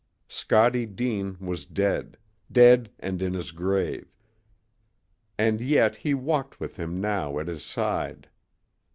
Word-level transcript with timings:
Scottie 0.29 0.87
Deane 0.87 1.37
was 1.39 1.63
dead 1.63 2.17
dead 2.51 2.89
and 2.99 3.21
in 3.21 3.35
his 3.35 3.51
grave, 3.51 4.11
and 5.37 5.61
yet 5.61 5.97
he 5.97 6.15
walked 6.15 6.59
with 6.59 6.77
him 6.77 6.99
now 6.99 7.37
at 7.37 7.47
his 7.47 7.63
side. 7.63 8.27